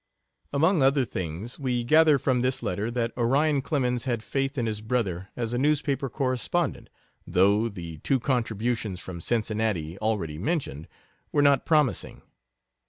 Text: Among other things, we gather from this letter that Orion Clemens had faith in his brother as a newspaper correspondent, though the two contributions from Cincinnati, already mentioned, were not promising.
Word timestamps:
Among 0.51 0.81
other 0.81 1.05
things, 1.05 1.59
we 1.59 1.83
gather 1.83 2.17
from 2.17 2.41
this 2.41 2.63
letter 2.63 2.89
that 2.89 3.15
Orion 3.15 3.61
Clemens 3.61 4.05
had 4.05 4.23
faith 4.23 4.57
in 4.57 4.65
his 4.65 4.81
brother 4.81 5.27
as 5.35 5.53
a 5.53 5.59
newspaper 5.59 6.09
correspondent, 6.09 6.89
though 7.27 7.69
the 7.69 7.99
two 7.99 8.19
contributions 8.19 8.99
from 8.99 9.21
Cincinnati, 9.21 9.99
already 9.99 10.39
mentioned, 10.39 10.87
were 11.31 11.43
not 11.43 11.67
promising. 11.67 12.23